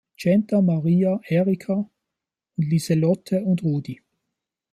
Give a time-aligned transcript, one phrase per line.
[0.17, 1.87] Centa, Maria, Erika
[2.55, 4.01] und Liselotte und Rudi.